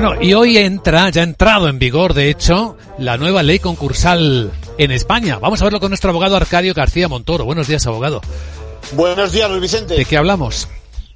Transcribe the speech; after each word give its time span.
Bueno, 0.00 0.22
y 0.22 0.32
hoy 0.32 0.58
entra, 0.58 1.10
ya 1.10 1.22
ha 1.22 1.24
entrado 1.24 1.66
en 1.66 1.80
vigor, 1.80 2.14
de 2.14 2.30
hecho, 2.30 2.76
la 2.98 3.16
nueva 3.16 3.42
ley 3.42 3.58
concursal 3.58 4.52
en 4.78 4.92
España. 4.92 5.40
Vamos 5.40 5.60
a 5.60 5.64
verlo 5.64 5.80
con 5.80 5.90
nuestro 5.90 6.10
abogado 6.10 6.36
Arcadio 6.36 6.72
García 6.72 7.08
Montoro. 7.08 7.44
Buenos 7.44 7.66
días, 7.66 7.84
abogado. 7.84 8.20
Buenos 8.92 9.32
días, 9.32 9.50
Luis 9.50 9.62
Vicente. 9.62 9.94
¿De 9.94 10.04
qué 10.04 10.16
hablamos? 10.16 10.68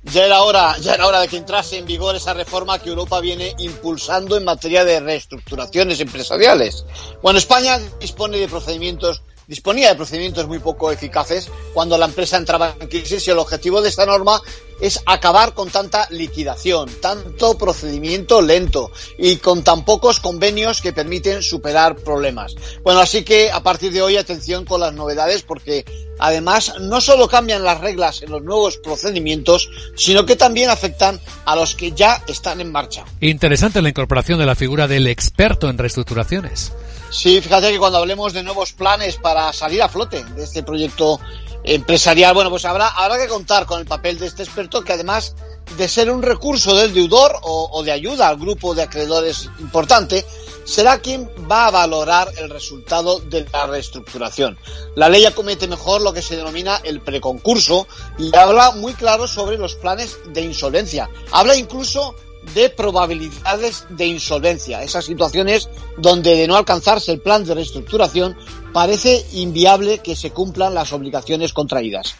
Ya 0.03 0.25
era 0.25 0.43
hora, 0.43 0.77
ya 0.79 0.95
era 0.95 1.07
hora 1.07 1.21
de 1.21 1.29
que 1.29 1.37
entrase 1.37 1.79
en 1.79 1.87
vigor 1.87 2.17
esa 2.17 2.35
reforma 2.35 2.81
que 2.81 2.89
Europa 2.89 3.21
viene 3.21 3.55
impulsando 3.59 4.37
en 4.37 4.43
materia 4.43 4.85
de 4.85 4.99
reestructuraciones 4.99 6.01
empresariales. 6.01 6.85
Bueno, 7.23 7.39
España 7.39 7.79
dispone 8.01 8.39
de 8.39 8.49
procedimientos 8.49 9.23
disponía 9.47 9.91
de 9.91 9.97
procedimientos 9.97 10.47
muy 10.47 10.61
poco 10.61 10.91
eficaces 10.91 11.51
cuando 11.75 11.99
la 11.99 12.07
empresa 12.07 12.37
entraba 12.37 12.75
en 12.81 12.89
crisis 12.89 13.27
y 13.27 13.31
el 13.31 13.39
objetivo 13.39 13.83
de 13.83 13.91
esta 13.91 14.07
norma 14.07 14.41
es 14.83 15.01
acabar 15.07 15.55
con 15.55 15.71
tanta 15.71 16.09
liquidación, 16.11 16.91
tanto 17.01 17.57
procedimiento 17.57 18.43
lento 18.43 18.91
y 19.17 19.37
con 19.37 19.63
tan 19.63 19.85
pocos 19.85 20.19
convenios 20.19 20.83
que 20.83 20.93
permiten 20.93 21.41
superar 21.41 21.95
problemas. 21.97 22.57
Bueno, 22.83 22.99
así 22.99 23.23
que 23.23 23.53
a 23.53 23.63
partir 23.63 23.93
de 23.93 24.03
hoy 24.03 24.17
atención 24.17 24.65
con 24.65 24.81
las 24.81 24.93
novedades 24.93 25.43
porque 25.45 25.85
además 26.19 26.75
no 26.81 27.01
solo 27.01 27.29
cambian 27.29 27.63
las 27.63 27.81
reglas 27.81 28.23
en 28.23 28.33
los 28.33 28.43
nuevos 28.43 28.77
procedimientos, 28.77 29.71
sino 29.97 30.27
que 30.27 30.35
también 30.35 30.69
afectan 30.69 31.21
a 31.45 31.55
los 31.55 31.77
que 31.77 31.93
ya 31.93 32.21
están 32.27 32.61
en 32.61 32.73
marcha. 32.73 33.05
Interesante 33.21 33.81
la 33.83 33.89
incorporación 33.89 34.41
de 34.41 34.47
la 34.47 34.57
figura 34.57 34.89
del 34.89 35.07
experto 35.07 35.71
en 35.71 35.79
reestructuraciones. 35.79 36.73
Sí, 37.13 37.43
fíjate 37.43 37.71
que 37.71 37.79
cuando 37.79 37.99
hablemos 37.99 38.33
de 38.33 38.43
nuevos 38.43 38.73
planes 38.73 39.17
para 39.17 39.53
salir 39.53 39.83
a 39.83 39.89
flote 39.89 40.25
de 40.25 40.45
este 40.45 40.63
proyecto 40.63 41.21
empresarial, 41.65 42.35
bueno, 42.35 42.51
pues 42.51 42.65
habrá, 42.65 42.89
habrá 42.89 43.19
que 43.19 43.29
contar 43.29 43.67
con 43.67 43.81
el 43.81 43.87
papel 43.87 44.19
de 44.19 44.27
este 44.27 44.43
experto 44.43 44.83
que 44.83 44.93
además 44.93 45.35
de 45.77 45.89
ser 45.89 46.11
un 46.11 46.23
recurso 46.23 46.75
del 46.77 46.93
deudor 46.93 47.33
o, 47.43 47.83
de 47.83 47.93
ayuda 47.93 48.29
al 48.29 48.37
grupo 48.37 48.75
de 48.75 48.83
acreedores 48.83 49.49
importante, 49.61 50.25
será 50.65 51.01
quien 51.01 51.29
va 51.51 51.67
a 51.67 51.71
valorar 51.71 52.31
el 52.37 52.51
resultado 52.51 53.19
de 53.21 53.47
la 53.53 53.67
reestructuración. 53.67 54.59
La 54.95 55.09
ley 55.09 55.25
acomete 55.25 55.67
mejor 55.67 56.03
lo 56.03 56.13
que 56.13 56.23
se 56.23 56.37
denomina 56.37 56.81
el 56.85 57.01
preconcurso 57.01 57.87
y 58.19 58.35
habla 58.37 58.73
muy 58.73 58.95
claro 58.95 59.27
sobre 59.27 59.59
los 59.59 59.75
planes 59.75 60.19
de 60.33 60.43
insolvencia. 60.43 61.09
Habla 61.33 61.57
incluso 61.57 62.15
de 62.55 62.71
probabilidades 62.71 63.87
de 63.89 64.07
insolvencia, 64.07 64.83
esas 64.83 65.05
situaciones 65.05 65.69
donde 65.97 66.37
de 66.37 66.49
no 66.49 66.57
alcanzarse 66.57 67.13
el 67.13 67.21
plan 67.21 67.45
de 67.45 67.55
reestructuración 67.55 68.37
parece 68.73 69.25
inviable 69.33 69.99
que 69.99 70.17
se 70.17 70.31
cumplan 70.31 70.75
las 70.75 70.93
obligaciones 70.93 71.53
contraídas. 71.53 72.17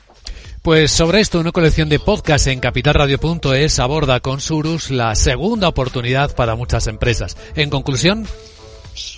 Pues 0.63 0.93
sobre 0.93 1.21
esto, 1.21 1.41
una 1.41 1.51
colección 1.51 1.89
de 1.89 1.99
podcasts 1.99 2.47
en 2.47 2.61
capitalradio.es 2.61 3.81
aborda 3.81 4.21
con 4.21 4.41
Surus 4.41 4.93
la 4.93 5.17
segunda 5.17 5.67
oportunidad 5.67 6.37
para 6.37 6.55
muchas 6.55 6.87
empresas. 6.87 7.37
En 7.57 7.69
conclusión, 7.69 8.29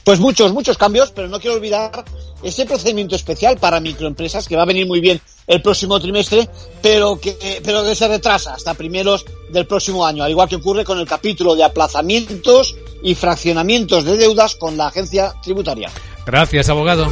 pues 0.05 0.21
muchos, 0.21 0.55
muchos 0.55 0.79
cambios, 0.79 1.11
pero 1.11 1.29
no 1.29 1.41
quiero 1.41 1.57
olvidar 1.57 2.03
ese 2.43 2.65
procedimiento 2.65 3.15
especial 3.15 3.59
para 3.59 3.79
microempresas 3.81 4.49
que 4.49 4.57
va 4.57 4.63
a 4.63 4.67
venir 4.67 4.87
muy 4.87 5.01
bien 5.01 5.21
el 5.47 5.61
próximo 5.61 6.01
trimestre, 6.01 6.49
pero 6.81 7.21
que, 7.21 7.61
pero 7.63 7.85
que 7.85 7.95
se 7.95 8.09
retrasa 8.09 8.55
hasta 8.55 8.73
primeros 8.73 9.27
del 9.51 9.67
próximo 9.67 10.07
año, 10.07 10.25
al 10.25 10.31
igual 10.31 10.49
que 10.49 10.57
ocurre 10.57 10.83
con 10.83 10.99
el 10.99 11.07
capítulo 11.07 11.55
de 11.55 11.65
aplazamientos 11.65 12.75
y 13.03 13.15
fraccionamientos 13.15 14.05
de 14.05 14.17
deudas 14.17 14.55
con 14.57 14.79
la 14.79 14.87
agencia 14.87 15.35
tributaria. 15.43 15.91
Gracias, 16.25 16.71
abogado. 16.71 17.07